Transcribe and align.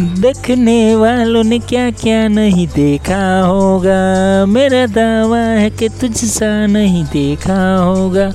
देखने 0.00 0.96
वालों 0.96 1.42
ने 1.44 1.58
क्या 1.58 1.90
क्या 1.90 2.28
नहीं 2.28 2.66
देखा 2.66 3.40
होगा। 3.40 4.46
मेरा 4.46 4.86
दावा 4.86 5.38
है 5.38 5.70
कि 5.70 5.88
तुझसा 5.88 6.66
नहीं 6.66 7.04
देखा 7.04 7.76
होगा। 7.76 8.30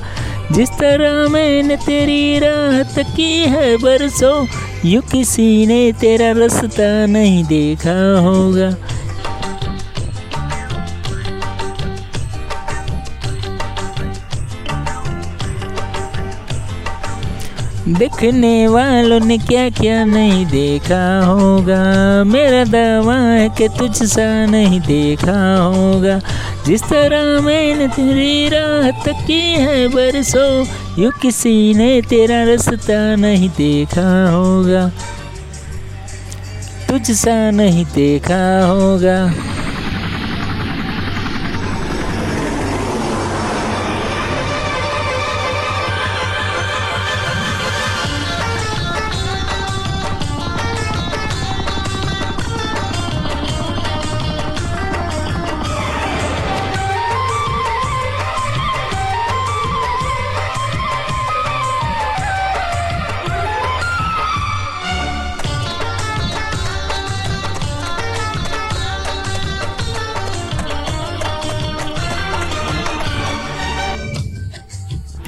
जिस 0.52 0.70
तरह 0.70 1.30
मैंने 1.30 1.76
तेरी 1.76 2.40
राह 2.40 3.04
की 3.16 3.32
है 3.32 3.78
बरसों, 3.78 4.48
यूँ 4.86 5.04
किसी 5.12 5.66
ने 5.66 5.92
तेरा 5.92 6.32
रास्ता 6.32 7.06
नहीं 7.06 7.44
देखा 7.44 8.20
होगा। 8.20 8.93
देखने 17.88 18.68
वालों 18.68 19.20
ने 19.20 19.38
क्या 19.38 19.70
क्या 19.70 20.06
नहीं 20.06 20.46
देखा 20.46 21.26
होगा। 21.26 22.24
मेरा 22.24 22.64
दावा 22.64 23.16
है 23.16 23.50
कि 23.50 23.68
तुझ 23.68 24.04
सा 24.04 24.46
नहीं 24.46 24.80
देखा 24.80 25.56
होगा। 25.56 26.20
जिस 26.66 26.84
तरह 26.84 27.42
मैंने 27.42 27.88
तेरी 27.88 28.50
राह 28.50 28.92
तकी 28.92 29.42
है 29.42 29.88
बरसों, 29.88 30.66
यूँ 31.04 31.12
किसी 31.22 31.74
ने 31.74 32.02
तेरा 32.02 32.44
रास्ता 32.44 33.16
नहीं 33.16 33.50
देखा 33.50 34.30
होगा। 34.30 34.88
तुझ 36.90 37.12
सा 37.12 37.52
नहीं 37.52 37.86
देखा 37.86 38.66
होगा। 38.66 39.34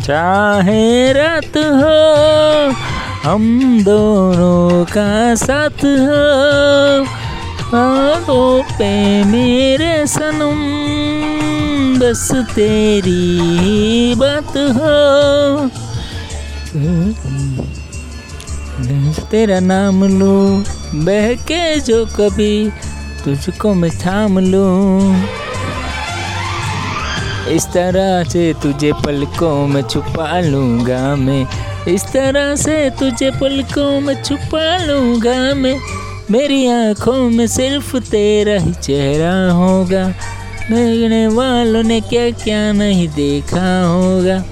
चाहे 0.05 1.13
रात 1.13 1.55
हो, 1.57 1.93
हम 3.23 3.43
दोनों 3.83 4.85
का 4.85 5.35
साथ 5.35 5.85
हो। 5.85 6.19
आँखों 7.77 8.63
पे 8.77 8.89
मेरे 9.23 9.95
सनम, 10.07 10.59
बस 11.99 12.27
तेरी 12.55 14.13
बात 14.15 14.57
हो। 14.77 15.69
तेरा 19.31 19.59
नाम 19.59 20.03
लूँ, 20.19 20.63
बहके 20.95 21.79
जो 21.79 22.05
कभी 22.15 22.53
तुझको 23.25 23.73
मैं 23.73 23.91
थाम 23.99 24.39
लूँ। 24.39 25.44
इस 27.51 27.65
तरह 27.65 28.23
से 28.23 28.53
तुझे 28.53 28.91
पलकों 28.93 29.67
में 29.67 29.81
छुपा 29.81 30.39
लूँगा 30.39 31.15
मैं। 31.15 31.47
इस 31.87 32.03
तरह 32.03 32.55
से 32.55 32.89
तुझे 32.89 33.31
पलकों 33.31 33.99
में 33.99 34.23
छुपा 34.23 34.77
लूँगा 34.77 35.53
मैं। 35.53 35.79
मेरी 36.31 36.67
आँखों 36.67 37.29
में 37.29 37.47
सिर्फ़ 37.47 37.97
तेरा 37.97 38.59
ही 38.59 38.73
चेहरा 38.73 39.51
होगा। 39.51 40.13
मेरे 40.71 41.27
वालों 41.27 41.83
ने 41.83 42.01
क्या 42.01 42.29
क्या 42.29 42.71
नहीं 42.71 43.07
देखा 43.07 43.83
होगा। 43.83 44.43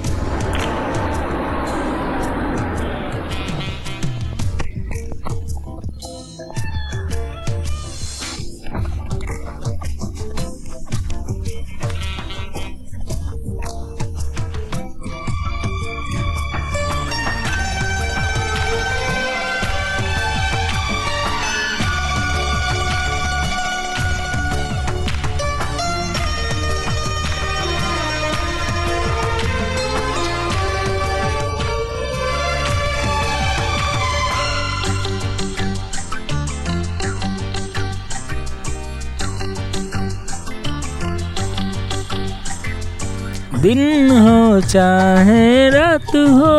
दिन 43.64 44.10
हो, 44.12 44.62
चाहे 44.62 45.70
रात 45.70 46.16
हो, 46.16 46.56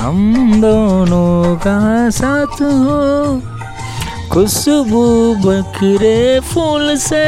हम 0.00 0.18
दोनों 0.60 1.56
का 1.56 1.78
साथ 2.10 2.60
हो। 2.62 3.40
खुशबू 4.32 5.04
बखरे 5.34 6.40
फूल 6.40 6.96
से, 6.96 7.24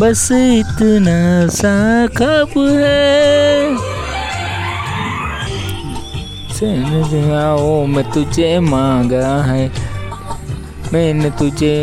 बस 0.00 0.28
इतना 0.32 1.46
सा 1.48 1.74
कब 2.16 2.52
है। 2.58 3.90
आओ 7.36 7.84
मैं 7.86 8.04
तुझे 8.10 8.58
मांगा 8.60 9.26
है, 9.44 9.70
मैंने 10.92 11.30
तुझे 11.30 11.76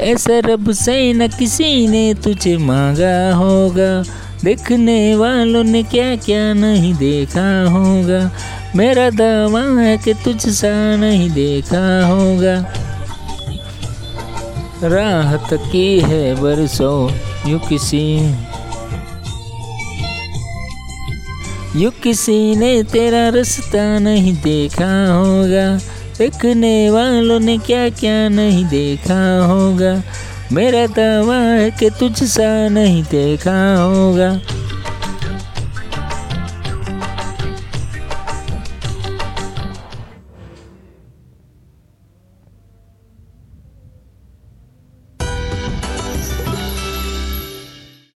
ऐसा 0.00 0.38
रब 0.38 0.72
से 0.72 1.12
न 1.12 1.28
किसी 1.28 1.86
ने 1.88 2.14
तुझे 2.14 2.56
मांगा 2.56 3.34
होगा। 3.34 4.02
देखने 4.44 5.16
वालों 5.16 5.64
ने 5.64 5.82
क्या 5.82 6.16
क्या 6.16 6.52
नहीं 6.52 6.94
देखा 6.94 7.64
होगा। 7.70 8.30
मेरा 8.76 9.10
दावा 9.10 9.60
है 9.80 9.96
कि 9.98 10.14
तुझसा 10.14 10.96
नहीं 10.96 11.30
देखा 11.30 12.06
होगा। 12.06 12.54
राहत 14.82 15.48
की 15.72 16.00
है 16.00 16.34
बरसों, 16.34 17.10
यू 17.50 17.58
किसी 17.58 18.34
यू 21.76 21.90
किसी 21.90 22.56
ने 22.56 22.82
तेरा 22.82 23.28
रास्ता 23.28 23.98
नहीं 23.98 24.34
देखा 24.34 25.12
होगा। 25.14 25.97
देखने 26.18 26.90
वालों 26.90 27.40
ने 27.40 27.58
क्या 27.58 27.88
क्या 27.88 28.28
नहीं 28.28 28.64
देखा 28.64 29.44
होगा? 29.44 30.02
मेरा 30.52 30.86
दावा 30.86 31.36
है 31.36 31.70
कि 31.70 31.90
तुझसा 31.90 32.68
नहीं 32.68 33.02
देखा 33.02 33.76
होगा। 33.76 34.40